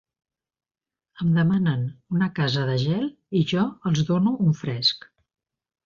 [1.25, 1.85] Em demanen
[2.17, 3.07] una casa de gel
[3.41, 5.11] i jo els dono un fresc.